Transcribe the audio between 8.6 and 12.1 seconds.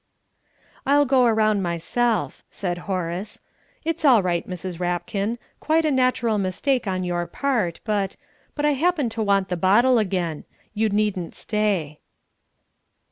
I happen to want the bottle again. You needn't stay."